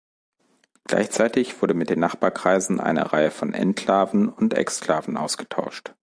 Gleichzeitig 0.85 1.61
wurde 1.61 1.75
mit 1.75 1.91
den 1.91 1.99
Nachbarkreisen 1.99 2.79
eine 2.79 3.13
Reihe 3.13 3.29
von 3.29 3.53
Enklaven 3.53 4.29
und 4.29 4.55
Exklaven 4.55 5.15
ausgetauscht. 5.15 5.93